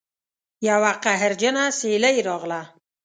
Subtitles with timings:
[0.69, 2.61] یوه قهرجنه سیلۍ راغله